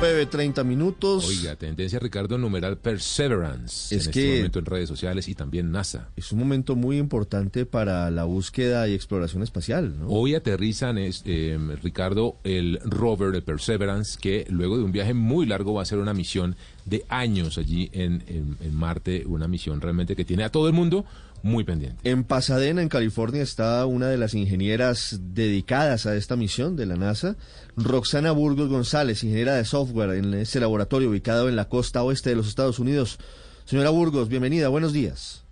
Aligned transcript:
Nueve, 0.00 0.24
30 0.24 0.64
minutos. 0.64 1.28
Oiga, 1.28 1.56
tendencia 1.56 1.98
Ricardo 1.98 2.38
numeral 2.38 2.78
Perseverance 2.78 3.94
Es 3.94 4.06
en 4.06 4.12
que- 4.12 4.20
este 4.28 4.36
momento 4.38 4.58
en 4.60 4.64
redes 4.64 4.88
sociales 4.88 5.28
y 5.28 5.34
también 5.34 5.70
NASA. 5.70 6.08
Es 6.16 6.32
un 6.32 6.38
momento 6.38 6.74
muy 6.74 6.96
importante 6.96 7.66
para 7.66 8.10
la 8.10 8.24
búsqueda 8.24 8.88
y 8.88 8.94
exploración 8.94 9.42
espacial, 9.42 9.98
¿no? 10.00 10.08
Hoy 10.08 10.34
aterrizan, 10.34 10.96
es, 10.96 11.22
eh, 11.26 11.58
Ricardo, 11.82 12.36
el 12.44 12.80
rover, 12.82 13.34
el 13.34 13.42
Perseverance, 13.42 14.18
que 14.18 14.46
luego 14.48 14.78
de 14.78 14.84
un 14.84 14.92
viaje 14.92 15.12
muy 15.12 15.44
largo 15.44 15.74
va 15.74 15.80
a 15.80 15.82
hacer 15.82 15.98
una 15.98 16.14
misión 16.14 16.56
de 16.86 17.04
años 17.10 17.58
allí 17.58 17.90
en, 17.92 18.24
en- 18.26 18.56
en 18.62 18.74
Marte, 18.74 19.24
una 19.26 19.48
misión 19.48 19.82
realmente 19.82 20.16
que 20.16 20.24
tiene 20.24 20.44
a 20.44 20.48
todo 20.50 20.66
el 20.66 20.72
mundo 20.72 21.04
muy 21.42 21.64
pendiente. 21.64 22.08
En 22.10 22.24
Pasadena, 22.24 22.82
en 22.82 22.88
California, 22.88 23.42
está 23.42 23.84
una 23.86 24.06
de 24.08 24.18
las 24.18 24.34
ingenieras 24.34 25.18
dedicadas 25.34 26.06
a 26.06 26.14
esta 26.16 26.36
misión 26.36 26.76
de 26.76 26.86
la 26.86 26.96
NASA, 26.96 27.36
Roxana 27.76 28.30
Burgos 28.32 28.68
González, 28.68 29.24
ingeniera 29.24 29.54
de 29.54 29.64
software 29.64 30.10
en 30.18 30.34
este 30.34 30.60
laboratorio 30.60 31.10
ubicado 31.10 31.48
en 31.48 31.56
la 31.56 31.66
costa 31.68 32.02
oeste 32.02 32.30
de 32.30 32.36
los 32.36 32.48
Estados 32.48 32.78
Unidos. 32.78 33.18
Señora 33.64 33.90
Burgos, 33.90 34.28
bienvenida, 34.28 34.68
buenos 34.68 34.92
días. 34.92 35.44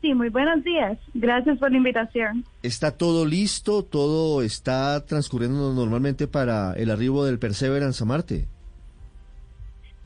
Sí, 0.00 0.14
muy 0.14 0.30
buenos 0.30 0.64
días. 0.64 0.98
Gracias 1.14 1.58
por 1.58 1.70
la 1.70 1.76
invitación. 1.76 2.44
¿Está 2.64 2.90
todo 2.90 3.24
listo? 3.24 3.84
¿Todo 3.84 4.42
está 4.42 5.04
transcurriendo 5.06 5.72
normalmente 5.74 6.26
para 6.26 6.72
el 6.72 6.90
arribo 6.90 7.24
del 7.24 7.38
Perseverance 7.38 8.02
a 8.02 8.06
Marte? 8.06 8.48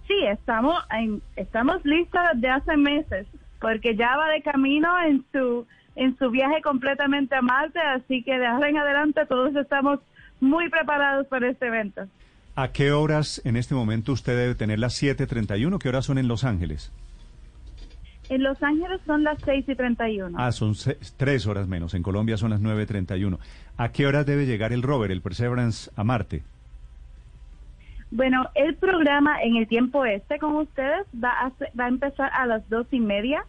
Sí, 0.07 0.15
estamos 0.31 0.75
en- 0.99 1.23
estamos 1.37 1.77
listos 1.85 2.21
desde 2.35 2.49
hace 2.51 2.77
meses 2.77 3.27
porque 3.61 3.97
ya 3.97 4.17
va 4.17 4.29
de 4.29 4.43
camino 4.43 4.89
en 5.03 5.25
su 5.33 5.67
en 5.97 6.17
su 6.19 6.31
viaje 6.31 6.61
completamente 6.63 7.35
a 7.35 7.41
Marte, 7.41 7.81
así 7.81 8.23
que 8.23 8.39
de 8.39 8.47
ahora 8.47 8.69
en 8.69 8.77
adelante 8.77 9.25
todos 9.27 9.57
estamos 9.57 9.99
muy 10.41 10.69
preparados 10.69 11.27
para 11.27 11.49
este 11.49 11.67
evento. 11.67 12.07
¿A 12.55 12.69
qué 12.69 12.93
horas 12.93 13.41
en 13.45 13.57
este 13.57 13.75
momento 13.75 14.13
usted 14.13 14.37
debe 14.37 14.55
tener 14.55 14.79
las 14.79 15.03
7.31? 15.03 15.79
¿Qué 15.79 15.89
horas 15.89 16.05
son 16.05 16.19
en 16.19 16.29
Los 16.29 16.45
Ángeles? 16.45 16.93
En 18.29 18.43
Los 18.43 18.63
Ángeles 18.63 19.01
son 19.07 19.25
las 19.25 19.39
6 19.45 19.67
y 19.69 19.75
31. 19.75 20.37
Ah, 20.39 20.53
son 20.53 20.75
tres 21.17 21.47
horas 21.47 21.69
menos. 21.69 21.95
En 21.95 22.03
Colombia 22.03 22.37
son 22.37 22.51
las 22.51 22.61
9.31. 22.61 23.39
¿A 23.77 23.93
qué 23.93 24.07
horas 24.07 24.27
debe 24.27 24.47
llegar 24.47 24.73
el 24.73 24.83
rover, 24.83 25.11
el 25.11 25.23
Perseverance, 25.23 25.91
a 25.97 26.05
Marte? 26.05 26.43
Bueno, 28.17 28.49
el 28.55 28.77
programa 28.77 29.43
en 29.43 29.57
el 29.57 29.69
tiempo 29.69 30.07
este 30.07 30.39
con 30.39 30.57
ustedes 30.57 31.07
va 31.23 31.33
a, 31.39 31.53
va 31.79 31.85
a 31.85 31.89
empezar 31.89 32.31
a 32.33 32.47
las 32.47 32.67
dos 32.71 32.87
y 32.91 32.99
media. 32.99 33.45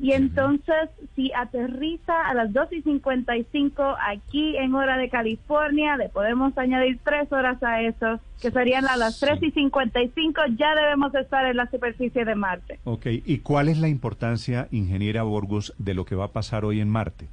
Y 0.00 0.12
entonces, 0.12 0.90
si 1.14 1.30
aterriza 1.32 2.28
a 2.28 2.34
las 2.34 2.52
dos 2.52 2.72
y 2.72 2.82
55 2.82 3.96
aquí 4.00 4.56
en 4.56 4.74
hora 4.74 4.96
de 4.96 5.08
California, 5.10 5.96
le 5.96 6.08
podemos 6.08 6.58
añadir 6.58 6.98
tres 7.04 7.32
horas 7.32 7.62
a 7.62 7.82
eso, 7.82 8.18
que 8.42 8.50
serían 8.50 8.86
a 8.86 8.96
las 8.96 9.20
tres 9.20 9.40
y 9.42 9.52
55, 9.52 10.40
ya 10.56 10.74
debemos 10.74 11.14
estar 11.14 11.46
en 11.46 11.56
la 11.56 11.70
superficie 11.70 12.24
de 12.24 12.34
Marte. 12.34 12.80
Ok, 12.82 13.06
¿y 13.24 13.38
cuál 13.38 13.68
es 13.68 13.78
la 13.78 13.88
importancia, 13.88 14.66
ingeniera 14.72 15.22
Burgos, 15.22 15.72
de 15.78 15.94
lo 15.94 16.04
que 16.04 16.16
va 16.16 16.26
a 16.26 16.32
pasar 16.32 16.64
hoy 16.64 16.80
en 16.80 16.88
Marte? 16.88 17.28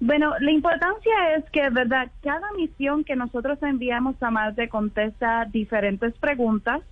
Bueno, 0.00 0.32
la 0.38 0.52
importancia 0.52 1.36
es 1.36 1.44
que, 1.50 1.68
verdad, 1.70 2.10
cada 2.22 2.52
misión 2.52 3.02
que 3.02 3.16
nosotros 3.16 3.60
enviamos 3.62 4.22
a 4.22 4.30
Marte 4.30 4.68
contesta 4.68 5.44
diferentes 5.46 6.16
preguntas 6.18 6.82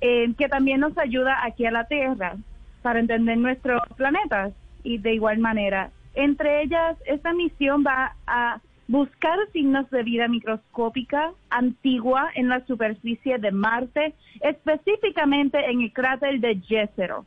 eh, 0.00 0.32
que 0.38 0.48
también 0.48 0.80
nos 0.80 0.96
ayuda 0.96 1.44
aquí 1.44 1.66
a 1.66 1.72
la 1.72 1.88
Tierra 1.88 2.36
para 2.82 3.00
entender 3.00 3.38
nuestros 3.38 3.80
planetas 3.96 4.52
y 4.84 4.98
de 4.98 5.14
igual 5.14 5.38
manera. 5.38 5.90
Entre 6.14 6.62
ellas, 6.62 6.96
esta 7.06 7.32
misión 7.32 7.82
va 7.84 8.14
a 8.26 8.60
buscar 8.88 9.38
signos 9.52 9.90
de 9.90 10.02
vida 10.04 10.28
microscópica 10.28 11.32
antigua 11.50 12.30
en 12.34 12.48
la 12.48 12.64
superficie 12.66 13.38
de 13.38 13.50
Marte, 13.50 14.14
específicamente 14.40 15.58
en 15.68 15.82
el 15.82 15.92
cráter 15.92 16.38
de 16.40 16.60
Jezero. 16.60 17.26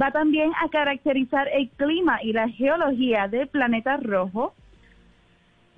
Va 0.00 0.12
también 0.12 0.52
a 0.62 0.68
caracterizar 0.68 1.48
el 1.48 1.68
clima 1.70 2.22
y 2.22 2.32
la 2.32 2.48
geología 2.48 3.26
del 3.26 3.48
planeta 3.48 3.96
rojo. 3.96 4.54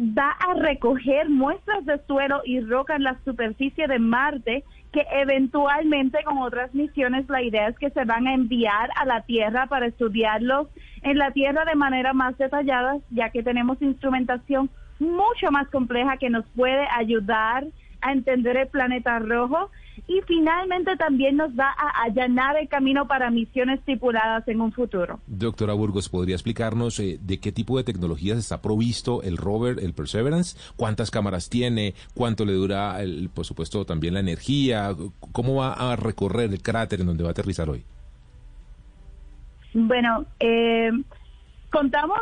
Va 0.05 0.31
a 0.31 0.55
recoger 0.55 1.29
muestras 1.29 1.87
de 1.87 1.97
suelo 2.07 2.43
y 2.45 2.59
roca 2.61 2.97
en 2.97 3.05
la 3.05 3.17
superficie 3.25 3.87
de 3.87 4.01
Marte 4.01 4.65
que 4.93 5.07
eventualmente 5.13 6.25
con 6.25 6.39
otras 6.39 6.75
misiones 6.75 7.29
la 7.29 7.41
idea 7.41 7.69
es 7.69 7.79
que 7.79 7.91
se 7.91 8.05
van 8.05 8.27
a 8.27 8.35
enviar 8.35 8.91
a 8.97 9.07
la 9.07 9.23
Tierra 9.23 9.67
para 9.69 9.87
estudiarlos 9.87 10.67
en 11.03 11.19
la 11.19 11.31
Tierra 11.31 11.65
de 11.65 11.77
manera 11.77 12.13
más 12.15 12.37
detallada, 12.37 12.97
ya 13.11 13.31
que 13.31 13.45
tenemos 13.45 13.81
instrumentación 13.81 14.71
mucho 14.99 15.53
más 15.53 15.69
compleja 15.69 16.17
que 16.17 16.31
nos 16.31 16.45
puede 16.57 16.85
ayudar 16.97 17.65
a 18.03 18.13
entender 18.13 18.57
el 18.57 18.69
planeta 18.69 19.19
rojo 19.19 19.71
y 20.07 20.21
finalmente 20.27 20.97
también 20.97 21.37
nos 21.37 21.51
va 21.53 21.69
a 21.69 22.03
allanar 22.05 22.57
el 22.57 22.69
camino 22.69 23.07
para 23.07 23.31
misiones 23.31 23.81
tripuladas 23.85 24.47
en 24.49 24.61
un 24.61 24.73
futuro. 24.73 25.21
Doctora 25.27 25.75
Burgos, 25.75 26.09
¿podría 26.09 26.35
explicarnos 26.35 26.99
eh, 26.99 27.19
de 27.21 27.39
qué 27.39 27.53
tipo 27.53 27.77
de 27.77 27.85
tecnologías 27.85 28.39
está 28.39 28.61
provisto 28.61 29.23
el 29.23 29.37
rover, 29.37 29.79
el 29.81 29.95
Perseverance? 29.95 30.59
¿Cuántas 30.77 31.11
cámaras 31.11 31.49
tiene? 31.49 31.95
¿Cuánto 32.15 32.45
le 32.45 32.53
dura, 32.53 33.01
el, 33.03 33.31
por 33.33 33.45
supuesto, 33.45 33.85
también 33.85 34.15
la 34.15 34.21
energía? 34.21 34.95
¿Cómo 35.33 35.57
va 35.57 35.73
a 35.73 35.97
recorrer 35.97 36.51
el 36.51 36.63
cráter 36.63 37.01
en 37.01 37.07
donde 37.07 37.23
va 37.23 37.31
a 37.31 37.33
aterrizar 37.33 37.69
hoy? 37.71 37.85
Bueno, 39.75 40.27
eh, 40.41 40.91
contamos 41.71 42.19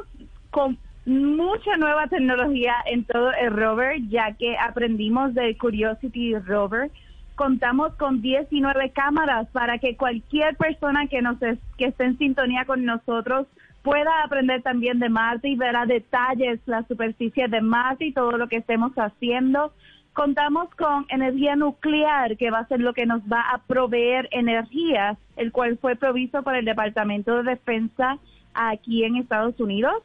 con 0.50 0.78
mucha 1.10 1.76
nueva 1.76 2.06
tecnología 2.06 2.74
en 2.86 3.04
todo 3.04 3.32
el 3.32 3.50
rover, 3.50 4.00
ya 4.08 4.32
que 4.32 4.56
aprendimos 4.56 5.34
del 5.34 5.58
Curiosity 5.58 6.34
rover. 6.38 6.90
Contamos 7.34 7.94
con 7.94 8.22
19 8.22 8.90
cámaras 8.90 9.48
para 9.48 9.78
que 9.78 9.96
cualquier 9.96 10.56
persona 10.56 11.06
que 11.08 11.20
nos 11.22 11.42
es- 11.42 11.58
que 11.76 11.86
esté 11.86 12.04
en 12.04 12.18
sintonía 12.18 12.64
con 12.64 12.84
nosotros 12.84 13.46
pueda 13.82 14.22
aprender 14.22 14.62
también 14.62 14.98
de 14.98 15.08
Marte 15.08 15.48
y 15.48 15.56
ver 15.56 15.74
a 15.74 15.86
detalles 15.86 16.60
la 16.66 16.82
superficie 16.84 17.48
de 17.48 17.60
Marte 17.60 18.06
y 18.06 18.12
todo 18.12 18.32
lo 18.36 18.46
que 18.48 18.56
estemos 18.56 18.92
haciendo. 18.92 19.72
Contamos 20.12 20.68
con 20.74 21.06
energía 21.08 21.56
nuclear, 21.56 22.36
que 22.36 22.50
va 22.50 22.58
a 22.60 22.68
ser 22.68 22.80
lo 22.80 22.92
que 22.92 23.06
nos 23.06 23.22
va 23.22 23.40
a 23.52 23.58
proveer 23.58 24.28
energía, 24.32 25.16
el 25.36 25.50
cual 25.50 25.78
fue 25.78 25.96
provisto 25.96 26.42
por 26.42 26.54
el 26.56 26.64
Departamento 26.64 27.36
de 27.36 27.50
Defensa 27.50 28.18
aquí 28.54 29.04
en 29.04 29.16
Estados 29.16 29.58
Unidos. 29.58 30.02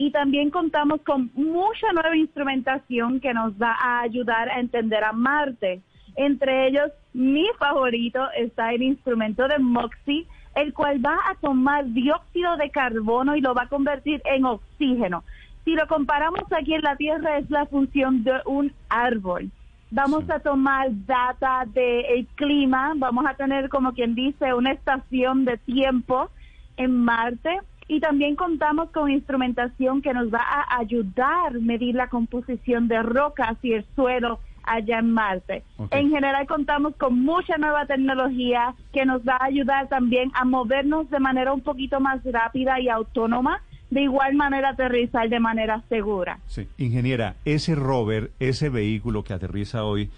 Y 0.00 0.12
también 0.12 0.48
contamos 0.48 1.02
con 1.02 1.30
mucha 1.34 1.92
nueva 1.92 2.16
instrumentación 2.16 3.20
que 3.20 3.34
nos 3.34 3.52
va 3.60 3.76
a 3.78 4.00
ayudar 4.00 4.48
a 4.48 4.58
entender 4.58 5.04
a 5.04 5.12
Marte. 5.12 5.82
Entre 6.16 6.68
ellos, 6.68 6.90
mi 7.12 7.46
favorito 7.58 8.26
está 8.34 8.72
el 8.72 8.80
instrumento 8.80 9.46
de 9.46 9.58
MOXIE, 9.58 10.26
el 10.54 10.72
cual 10.72 11.04
va 11.04 11.18
a 11.28 11.34
tomar 11.34 11.84
dióxido 11.84 12.56
de 12.56 12.70
carbono 12.70 13.36
y 13.36 13.42
lo 13.42 13.52
va 13.52 13.64
a 13.64 13.68
convertir 13.68 14.22
en 14.24 14.46
oxígeno. 14.46 15.22
Si 15.66 15.74
lo 15.74 15.86
comparamos 15.86 16.50
aquí 16.50 16.72
en 16.72 16.80
la 16.80 16.96
Tierra, 16.96 17.36
es 17.36 17.50
la 17.50 17.66
función 17.66 18.24
de 18.24 18.40
un 18.46 18.72
árbol. 18.88 19.50
Vamos 19.90 20.30
a 20.30 20.40
tomar 20.40 20.88
data 21.04 21.66
del 21.66 22.26
clima, 22.36 22.94
vamos 22.96 23.26
a 23.26 23.34
tener, 23.34 23.68
como 23.68 23.92
quien 23.92 24.14
dice, 24.14 24.54
una 24.54 24.72
estación 24.72 25.44
de 25.44 25.58
tiempo 25.58 26.30
en 26.78 26.96
Marte 26.96 27.60
y 27.90 27.98
también 27.98 28.36
contamos 28.36 28.88
con 28.92 29.10
instrumentación 29.10 30.00
que 30.00 30.14
nos 30.14 30.32
va 30.32 30.38
a 30.38 30.78
ayudar 30.78 31.48
a 31.48 31.58
medir 31.58 31.96
la 31.96 32.08
composición 32.08 32.86
de 32.86 33.02
rocas 33.02 33.56
y 33.62 33.72
el 33.72 33.84
suelo 33.96 34.38
allá 34.62 35.00
en 35.00 35.10
Marte. 35.10 35.64
En 35.90 36.08
general 36.10 36.46
contamos 36.46 36.94
con 36.94 37.20
mucha 37.20 37.58
nueva 37.58 37.86
tecnología 37.86 38.76
que 38.92 39.04
nos 39.04 39.22
va 39.22 39.38
a 39.40 39.46
ayudar 39.46 39.88
también 39.88 40.30
a 40.34 40.44
movernos 40.44 41.10
de 41.10 41.18
manera 41.18 41.52
un 41.52 41.62
poquito 41.62 41.98
más 41.98 42.20
rápida 42.22 42.78
y 42.78 42.88
autónoma, 42.88 43.60
de 43.90 44.02
igual 44.02 44.36
manera 44.36 44.68
aterrizar 44.68 45.28
de 45.28 45.40
manera 45.40 45.82
segura. 45.88 46.38
Sí. 46.46 46.68
Ingeniera, 46.78 47.34
ese 47.44 47.74
rover, 47.74 48.30
ese 48.38 48.68
vehículo 48.68 49.24
que 49.24 49.32
aterriza 49.32 49.82
hoy, 49.82 50.10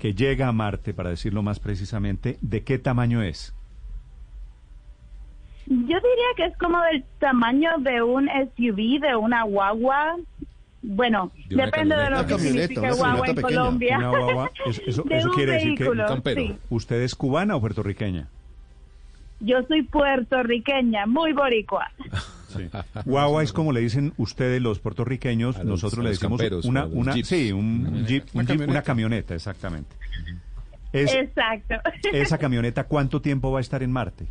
que 0.00 0.14
llega 0.14 0.48
a 0.48 0.52
Marte, 0.52 0.94
para 0.94 1.10
decirlo 1.10 1.44
más 1.44 1.60
precisamente, 1.60 2.38
¿de 2.40 2.64
qué 2.64 2.80
tamaño 2.80 3.22
es? 3.22 3.54
Yo 5.70 5.76
diría 5.78 6.30
que 6.36 6.44
es 6.46 6.56
como 6.58 6.80
del 6.82 7.04
tamaño 7.20 7.70
de 7.78 8.02
un 8.02 8.28
SUV, 8.28 9.00
de 9.00 9.16
una 9.16 9.44
guagua. 9.44 10.16
Bueno, 10.82 11.30
De 11.48 11.56
depende 11.64 11.94
de 11.94 12.10
lo 12.10 12.16
camioneta. 12.16 12.26
que 12.26 12.38
significa 12.42 12.80
camioneta, 12.80 12.80
una 12.80 12.96
guagua 12.96 13.26
en 13.28 13.34
camioneta 13.34 13.42
pequeña. 13.46 13.60
Colombia. 13.62 13.98
Una 13.98 14.08
guagua, 14.08 14.50
eso- 14.66 14.82
eso- 14.86 15.02
de 15.04 15.18
eso 15.18 15.28
un 15.28 15.34
quiere 15.34 15.52
decir 15.52 15.74
que- 15.76 15.84
vehículo, 15.84 16.02
Un 16.02 16.08
campero. 16.08 16.42
sí. 16.42 16.56
¿Usted 16.70 17.00
es 17.02 17.14
cubana 17.14 17.54
o 17.56 17.60
puertorriqueña? 17.60 18.26
Yo 19.40 19.62
soy 19.68 19.82
puertorriqueña, 19.84 21.06
muy 21.06 21.32
boricua. 21.32 21.86
Sí. 22.50 22.68
Guagua 23.04 23.44
es 23.44 23.52
como 23.52 23.70
le 23.70 23.78
dicen 23.78 24.12
ustedes 24.16 24.60
los 24.60 24.80
puertorriqueños, 24.80 25.56
los- 25.58 25.64
nosotros 25.66 26.02
le 26.02 26.10
decimos 26.10 26.40
camperos, 26.40 26.64
una, 26.64 26.84
una, 26.84 27.12
jeeps. 27.12 27.28
sí, 27.28 27.52
un 27.52 27.86
Una 27.86 28.04
jeep, 28.08 28.24
un 28.34 28.40
Una 28.40 28.48
jeep, 28.48 28.58
una 28.58 28.58
camioneta. 28.58 28.82
camioneta, 28.82 29.34
exactamente. 29.36 29.94
Es, 30.92 31.14
Exacto. 31.14 31.76
esa 32.12 32.38
camioneta, 32.38 32.82
¿cuánto 32.88 33.20
tiempo 33.20 33.52
va 33.52 33.58
a 33.58 33.60
estar 33.60 33.84
en 33.84 33.92
Marte? 33.92 34.26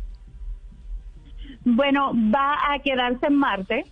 Bueno, 1.64 2.12
va 2.14 2.72
a 2.72 2.78
quedarse 2.78 3.26
en 3.26 3.34
Marte, 3.34 3.84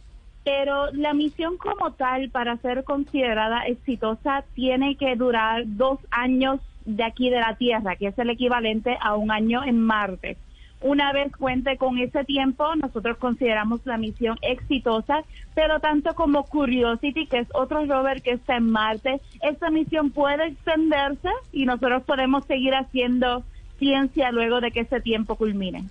pero 0.44 0.90
la 0.92 1.12
misión 1.12 1.58
como 1.58 1.92
tal, 1.92 2.30
para 2.30 2.56
ser 2.58 2.84
considerada 2.84 3.66
exitosa, 3.66 4.44
tiene 4.54 4.96
que 4.96 5.16
durar 5.16 5.64
dos 5.66 5.98
años 6.10 6.60
de 6.86 7.04
aquí 7.04 7.28
de 7.28 7.40
la 7.40 7.56
Tierra, 7.56 7.96
que 7.96 8.06
es 8.08 8.18
el 8.18 8.30
equivalente 8.30 8.96
a 9.00 9.14
un 9.14 9.30
año 9.30 9.62
en 9.62 9.80
Marte. 9.80 10.38
Una 10.80 11.12
vez 11.12 11.32
cuente 11.36 11.76
con 11.76 11.98
ese 11.98 12.24
tiempo, 12.24 12.74
nosotros 12.76 13.18
consideramos 13.18 13.84
la 13.84 13.98
misión 13.98 14.38
exitosa, 14.42 15.24
pero 15.54 15.80
tanto 15.80 16.14
como 16.14 16.44
Curiosity, 16.44 17.26
que 17.26 17.40
es 17.40 17.48
otro 17.52 17.84
rover 17.84 18.22
que 18.22 18.32
está 18.32 18.56
en 18.56 18.70
Marte, 18.70 19.20
esta 19.42 19.70
misión 19.70 20.10
puede 20.12 20.46
extenderse 20.46 21.30
y 21.52 21.66
nosotros 21.66 22.04
podemos 22.04 22.46
seguir 22.46 22.74
haciendo 22.74 23.42
ciencia 23.78 24.30
luego 24.30 24.60
de 24.60 24.70
que 24.70 24.80
ese 24.80 25.00
tiempo 25.00 25.34
culmine. 25.36 25.84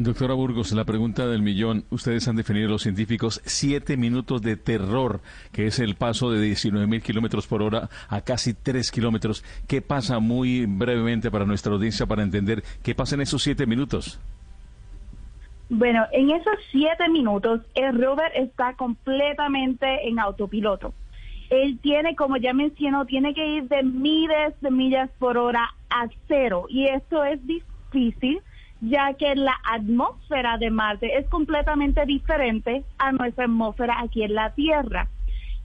Doctora 0.00 0.34
Burgos, 0.34 0.70
la 0.70 0.84
pregunta 0.84 1.26
del 1.26 1.42
millón. 1.42 1.84
Ustedes 1.90 2.28
han 2.28 2.36
definido 2.36 2.68
los 2.68 2.82
científicos 2.82 3.40
siete 3.44 3.96
minutos 3.96 4.40
de 4.42 4.56
terror, 4.56 5.20
que 5.50 5.66
es 5.66 5.80
el 5.80 5.96
paso 5.96 6.30
de 6.30 6.40
19 6.40 6.86
mil 6.86 7.02
kilómetros 7.02 7.48
por 7.48 7.62
hora 7.62 7.88
a 8.08 8.20
casi 8.20 8.54
tres 8.54 8.92
kilómetros. 8.92 9.42
¿Qué 9.66 9.82
pasa 9.82 10.20
muy 10.20 10.66
brevemente 10.66 11.32
para 11.32 11.46
nuestra 11.46 11.72
audiencia 11.72 12.06
para 12.06 12.22
entender 12.22 12.62
qué 12.84 12.94
pasa 12.94 13.16
en 13.16 13.22
esos 13.22 13.42
siete 13.42 13.66
minutos? 13.66 14.20
Bueno, 15.68 16.06
en 16.12 16.30
esos 16.30 16.54
siete 16.70 17.08
minutos, 17.08 17.62
el 17.74 18.00
rover 18.00 18.30
está 18.36 18.74
completamente 18.74 20.08
en 20.08 20.20
autopiloto. 20.20 20.94
Él 21.50 21.80
tiene, 21.82 22.14
como 22.14 22.36
ya 22.36 22.52
mencionó, 22.52 23.04
tiene 23.04 23.34
que 23.34 23.44
ir 23.44 23.64
de 23.64 23.82
miles 23.82 24.54
de 24.60 24.70
millas 24.70 25.10
por 25.18 25.38
hora 25.38 25.74
a 25.90 26.06
cero. 26.28 26.66
Y 26.68 26.86
esto 26.86 27.24
es 27.24 27.40
difícil, 27.44 28.40
ya 28.80 29.14
que 29.14 29.34
la 29.34 29.56
atmósfera 29.64 30.56
de 30.58 30.70
Marte 30.70 31.18
es 31.18 31.28
completamente 31.28 32.04
diferente 32.06 32.84
a 32.98 33.12
nuestra 33.12 33.44
atmósfera 33.44 34.00
aquí 34.00 34.22
en 34.22 34.34
la 34.34 34.54
Tierra. 34.54 35.08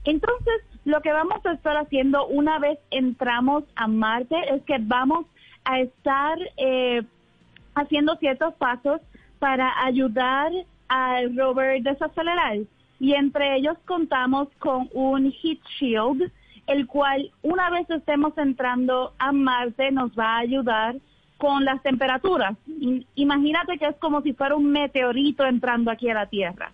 Entonces, 0.04 0.62
lo 0.84 1.00
que 1.00 1.12
vamos 1.12 1.44
a 1.46 1.52
estar 1.52 1.76
haciendo 1.76 2.26
una 2.26 2.58
vez 2.58 2.78
entramos 2.90 3.64
a 3.76 3.86
Marte 3.86 4.36
es 4.54 4.62
que 4.64 4.76
vamos 4.80 5.26
a 5.64 5.80
estar 5.80 6.38
eh, 6.56 7.02
haciendo 7.74 8.16
ciertos 8.16 8.54
pasos 8.54 9.00
para 9.38 9.72
ayudar 9.84 10.52
al 10.88 11.36
rover 11.36 11.82
desacelerar. 11.82 12.58
Y 13.00 13.14
entre 13.14 13.56
ellos 13.56 13.76
contamos 13.86 14.48
con 14.58 14.88
un 14.92 15.32
heat 15.32 15.58
shield, 15.78 16.30
el 16.66 16.86
cual 16.86 17.30
una 17.42 17.70
vez 17.70 17.88
estemos 17.90 18.36
entrando 18.38 19.12
a 19.18 19.32
Marte 19.32 19.90
nos 19.90 20.10
va 20.18 20.36
a 20.36 20.38
ayudar 20.38 20.96
con 21.38 21.64
las 21.64 21.82
temperaturas. 21.82 22.56
Imagínate 23.14 23.78
que 23.78 23.86
es 23.86 23.96
como 23.96 24.22
si 24.22 24.32
fuera 24.32 24.56
un 24.56 24.70
meteorito 24.70 25.44
entrando 25.44 25.90
aquí 25.90 26.08
a 26.08 26.14
la 26.14 26.26
Tierra. 26.26 26.72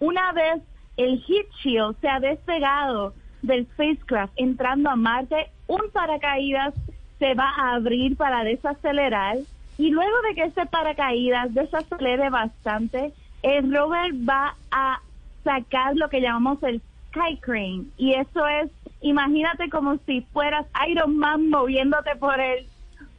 Una 0.00 0.32
vez 0.32 0.62
el 0.96 1.22
heat 1.22 1.46
shield 1.62 1.96
se 2.00 2.08
ha 2.08 2.20
despegado 2.20 3.14
del 3.42 3.66
spacecraft 3.66 4.32
entrando 4.36 4.90
a 4.90 4.96
Marte, 4.96 5.50
un 5.66 5.90
paracaídas 5.92 6.74
se 7.18 7.34
va 7.34 7.50
a 7.56 7.74
abrir 7.74 8.16
para 8.16 8.44
desacelerar 8.44 9.38
y 9.78 9.90
luego 9.90 10.20
de 10.28 10.34
que 10.34 10.44
ese 10.44 10.66
paracaídas 10.66 11.54
desacelere 11.54 12.30
bastante, 12.30 13.12
el 13.42 13.74
rover 13.74 14.12
va 14.28 14.54
a 14.70 15.00
sacar 15.44 15.96
lo 15.96 16.08
que 16.08 16.20
llamamos 16.20 16.62
el 16.62 16.80
sky 17.08 17.36
crane 17.40 17.84
y 17.96 18.14
eso 18.14 18.46
es, 18.46 18.70
imagínate 19.00 19.68
como 19.70 19.96
si 20.06 20.22
fueras 20.32 20.66
Iron 20.88 21.16
Man 21.16 21.48
moviéndote 21.48 22.16
por 22.16 22.38
el 22.40 22.66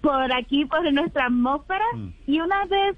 por 0.04 0.34
aquí 0.34 0.66
por 0.66 0.84
nuestra 0.92 1.28
atmósfera 1.28 1.86
y 2.28 2.42
una 2.42 2.66
vez 2.66 2.98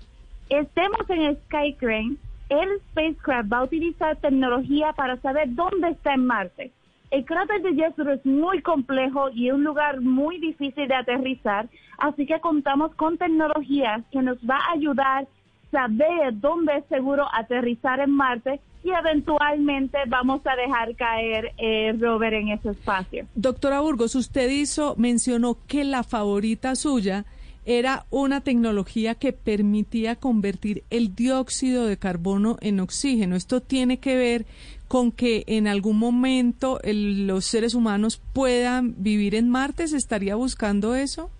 estemos 0.49 1.07
en 1.07 1.21
el 1.21 1.37
sky 1.45 1.75
crane, 1.75 2.17
el 2.49 2.79
spacecraft 2.89 3.53
va 3.53 3.59
a 3.59 3.63
utilizar 3.63 4.17
tecnología 4.17 4.91
para 4.93 5.15
saber 5.17 5.53
dónde 5.53 5.89
está 5.89 6.15
en 6.15 6.25
Marte. 6.25 6.71
El 7.11 7.23
cráter 7.23 7.61
de 7.61 7.75
Jezero 7.75 8.11
es 8.11 8.25
muy 8.25 8.59
complejo 8.63 9.29
y 9.29 9.49
es 9.49 9.53
un 9.53 9.63
lugar 9.63 10.01
muy 10.01 10.39
difícil 10.39 10.87
de 10.87 10.95
aterrizar, 10.95 11.67
así 11.99 12.25
que 12.25 12.39
contamos 12.39 12.95
con 12.95 13.19
tecnologías 13.19 14.01
que 14.11 14.23
nos 14.23 14.37
va 14.39 14.57
a 14.57 14.71
ayudar 14.71 15.25
a 15.25 15.27
saber 15.71 16.39
dónde 16.39 16.77
es 16.77 16.85
seguro 16.85 17.27
aterrizar 17.31 17.99
en 17.99 18.11
Marte 18.11 18.59
y 18.85 18.91
eventualmente 18.91 19.97
vamos 20.07 20.41
a 20.45 20.55
dejar 20.55 20.95
caer 20.95 21.53
el 21.57 21.99
rover 21.99 22.35
en 22.35 22.49
ese 22.49 22.69
espacio. 22.69 23.25
Doctora 23.33 23.79
Burgos, 23.79 24.13
usted 24.13 24.47
hizo, 24.51 24.93
mencionó 24.95 25.57
que 25.67 25.83
la 25.83 26.03
favorita 26.03 26.75
suya 26.75 27.25
era 27.65 28.05
una 28.11 28.41
tecnología 28.41 29.15
que 29.15 29.33
permitía 29.33 30.17
convertir 30.17 30.83
el 30.91 31.15
dióxido 31.15 31.87
de 31.87 31.97
carbono 31.97 32.57
en 32.61 32.79
oxígeno. 32.79 33.35
Esto 33.35 33.59
tiene 33.59 33.97
que 33.97 34.15
ver 34.17 34.45
con 34.87 35.11
que 35.11 35.43
en 35.47 35.67
algún 35.67 35.97
momento 35.97 36.79
el- 36.83 37.25
los 37.25 37.43
seres 37.45 37.73
humanos 37.73 38.21
puedan 38.33 38.93
vivir 39.01 39.33
en 39.33 39.49
Marte. 39.49 39.87
¿Se 39.87 39.97
estaría 39.97 40.35
buscando 40.35 40.93
eso? 40.93 41.31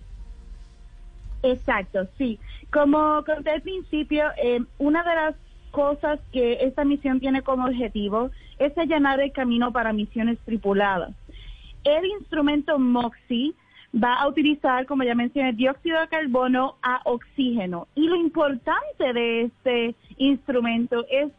Exacto, 1.44 2.08
sí. 2.18 2.40
Como 2.72 3.22
conté 3.24 3.50
al 3.50 3.62
principio, 3.62 4.24
eh, 4.42 4.60
una 4.78 5.04
de 5.04 5.14
las 5.14 5.34
cosas 5.76 6.18
que 6.32 6.54
esta 6.62 6.86
misión 6.86 7.20
tiene 7.20 7.42
como 7.42 7.66
objetivo 7.66 8.30
es 8.58 8.76
allanar 8.78 9.20
el 9.20 9.30
camino 9.30 9.72
para 9.72 9.92
misiones 9.92 10.38
tripuladas. 10.46 11.14
El 11.84 12.06
instrumento 12.18 12.78
MOXIE 12.78 13.52
va 13.94 14.14
a 14.14 14.26
utilizar, 14.26 14.86
como 14.86 15.02
ya 15.02 15.14
mencioné, 15.14 15.52
dióxido 15.52 16.00
de 16.00 16.08
carbono 16.08 16.76
a 16.82 17.02
oxígeno. 17.04 17.88
Y 17.94 18.08
lo 18.08 18.16
importante 18.16 19.12
de 19.12 19.42
este 19.42 19.94
instrumento 20.16 21.04
es 21.10 21.30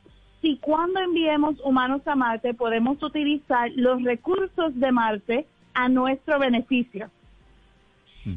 si 0.44 0.58
cuando 0.58 1.00
enviemos 1.00 1.56
humanos 1.64 2.04
a 2.06 2.16
Marte 2.16 2.54
podemos 2.54 3.02
utilizar 3.02 3.72
los 3.76 4.04
recursos 4.04 4.80
de 4.80 4.92
Marte 4.92 5.48
a 5.74 5.90
nuestro 5.90 6.38
beneficio. 6.38 7.10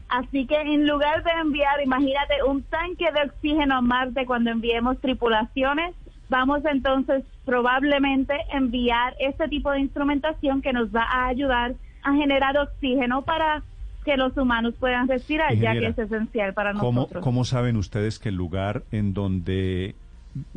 Así 0.09 0.47
que 0.47 0.61
en 0.61 0.87
lugar 0.87 1.23
de 1.25 1.30
enviar, 1.40 1.82
imagínate, 1.82 2.42
un 2.47 2.62
tanque 2.62 3.11
de 3.12 3.30
oxígeno 3.30 3.76
a 3.76 3.80
Marte 3.80 4.26
cuando 4.26 4.50
enviemos 4.50 5.00
tripulaciones, 5.00 5.94
vamos 6.28 6.64
entonces 6.64 7.25
probablemente 7.44 8.35
enviar 8.52 9.14
este 9.18 9.49
tipo 9.49 9.70
de 9.73 9.80
instrumentación 9.80 10.62
que 10.62 10.73
nos 10.73 10.94
va 10.94 11.02
a 11.02 11.26
ayudar 11.26 11.75
a 12.02 12.14
generar 12.14 12.56
oxígeno 12.56 13.23
para 13.23 13.62
que 14.04 14.16
los 14.16 14.37
humanos 14.37 14.75
puedan 14.78 15.09
respirar, 15.09 15.54
ya 15.56 15.73
que 15.73 15.87
es 15.88 15.99
esencial 15.99 16.54
para 16.54 16.73
¿Cómo, 16.73 17.00
nosotros. 17.00 17.23
¿Cómo 17.23 17.44
saben 17.44 17.76
ustedes 17.76 18.18
que 18.18 18.30
el 18.30 18.37
lugar 18.37 18.82
en 18.92 19.12
donde 19.12 19.94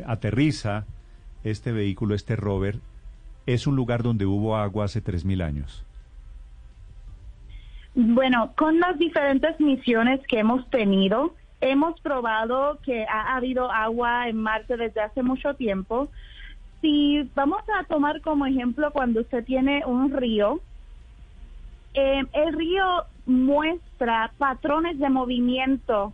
aterriza 0.06 0.84
este 1.42 1.72
vehículo, 1.72 2.14
este 2.14 2.36
rover, 2.36 2.78
es 3.46 3.66
un 3.66 3.76
lugar 3.76 4.02
donde 4.02 4.24
hubo 4.24 4.56
agua 4.56 4.86
hace 4.86 5.02
3.000 5.02 5.42
años? 5.42 5.84
Bueno, 7.94 8.52
con 8.56 8.80
las 8.80 8.98
diferentes 8.98 9.58
misiones 9.60 10.20
que 10.26 10.40
hemos 10.40 10.68
tenido, 10.70 11.34
hemos 11.60 12.00
probado 12.00 12.78
que 12.82 13.06
ha 13.06 13.36
habido 13.36 13.70
agua 13.70 14.28
en 14.28 14.36
Marte 14.36 14.76
desde 14.76 15.00
hace 15.00 15.22
mucho 15.22 15.54
tiempo. 15.54 16.08
Si 16.80 17.22
vamos 17.36 17.62
a 17.78 17.84
tomar 17.84 18.20
como 18.20 18.46
ejemplo 18.46 18.90
cuando 18.92 19.20
usted 19.20 19.44
tiene 19.44 19.84
un 19.86 20.10
río, 20.12 20.60
eh, 21.94 22.24
el 22.32 22.52
río 22.52 23.04
muestra 23.26 24.32
patrones 24.38 24.98
de 24.98 25.08
movimiento 25.08 26.12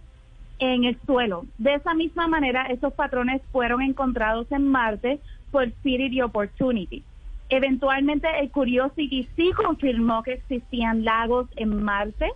en 0.59 0.85
el 0.85 0.99
suelo. 1.07 1.47
De 1.57 1.75
esa 1.75 1.95
misma 1.95 2.29
manera, 2.29 2.67
esos 2.67 2.93
patrones 2.93 3.41
fueron 3.51 3.81
encontrados 3.81 4.53
en 4.53 4.69
Marte 4.69 5.19
por 5.51 5.65
Spirit 5.65 6.13
y 6.13 6.21
Opportunity. 6.21 7.03
Eventualmente, 7.51 8.29
el 8.41 8.51
Curiosity 8.51 9.29
sí 9.37 9.51
confirmó 9.53 10.23
que 10.23 10.35
existían 10.35 11.05
lagos 11.05 11.49
en 11.57 11.83
Marte 11.83 12.31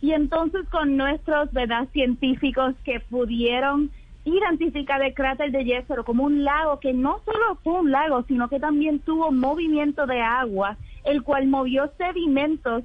y 0.00 0.12
entonces 0.12 0.66
con 0.70 0.96
nuestros 0.96 1.52
¿verdad? 1.52 1.86
científicos 1.92 2.74
que 2.84 3.00
pudieron 3.00 3.90
identificar 4.24 5.02
el 5.02 5.12
cráter 5.12 5.50
de 5.50 5.64
Jezero 5.64 6.04
como 6.04 6.24
un 6.24 6.44
lago 6.44 6.80
que 6.80 6.94
no 6.94 7.20
solo 7.26 7.58
fue 7.62 7.74
un 7.74 7.90
lago, 7.90 8.24
sino 8.26 8.48
que 8.48 8.58
también 8.58 9.00
tuvo 9.00 9.30
movimiento 9.30 10.06
de 10.06 10.20
agua, 10.22 10.78
el 11.04 11.22
cual 11.22 11.46
movió 11.46 11.92
sedimentos 11.98 12.84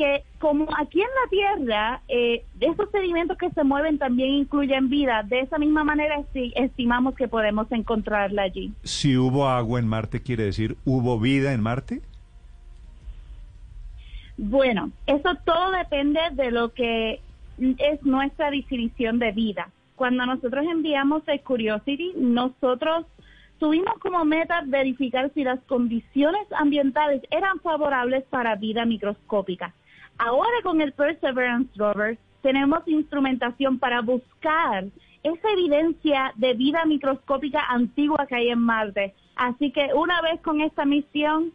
que 0.00 0.24
como 0.38 0.66
aquí 0.78 0.98
en 1.02 1.08
la 1.22 1.30
Tierra, 1.30 2.00
eh, 2.08 2.42
esos 2.58 2.90
sedimentos 2.90 3.36
que 3.36 3.50
se 3.50 3.62
mueven 3.64 3.98
también 3.98 4.30
incluyen 4.30 4.88
vida, 4.88 5.22
de 5.22 5.40
esa 5.40 5.58
misma 5.58 5.84
manera 5.84 6.16
esti- 6.18 6.54
estimamos 6.56 7.14
que 7.14 7.28
podemos 7.28 7.70
encontrarla 7.70 8.42
allí. 8.42 8.72
Si 8.82 9.18
hubo 9.18 9.46
agua 9.46 9.78
en 9.78 9.86
Marte, 9.86 10.22
quiere 10.22 10.44
decir, 10.44 10.78
¿hubo 10.86 11.20
vida 11.20 11.52
en 11.52 11.60
Marte? 11.60 12.00
Bueno, 14.38 14.90
eso 15.06 15.34
todo 15.44 15.72
depende 15.72 16.20
de 16.32 16.50
lo 16.50 16.72
que 16.72 17.20
es 17.58 18.02
nuestra 18.02 18.50
definición 18.50 19.18
de 19.18 19.32
vida. 19.32 19.68
Cuando 19.96 20.24
nosotros 20.24 20.64
enviamos 20.64 21.22
el 21.26 21.42
Curiosity, 21.42 22.14
nosotros 22.16 23.04
tuvimos 23.58 23.98
como 24.00 24.24
meta 24.24 24.62
verificar 24.66 25.30
si 25.34 25.44
las 25.44 25.60
condiciones 25.64 26.40
ambientales 26.58 27.20
eran 27.30 27.60
favorables 27.60 28.24
para 28.30 28.56
vida 28.56 28.86
microscópica. 28.86 29.74
Ahora 30.22 30.60
con 30.62 30.82
el 30.82 30.92
Perseverance 30.92 31.70
rover 31.76 32.18
tenemos 32.42 32.86
instrumentación 32.86 33.78
para 33.78 34.02
buscar 34.02 34.84
esa 35.22 35.50
evidencia 35.50 36.34
de 36.36 36.52
vida 36.52 36.84
microscópica 36.84 37.64
antigua 37.70 38.26
que 38.26 38.34
hay 38.34 38.50
en 38.50 38.58
Marte. 38.58 39.14
Así 39.36 39.72
que 39.72 39.94
una 39.94 40.20
vez 40.20 40.38
con 40.42 40.60
esta 40.60 40.84
misión 40.84 41.54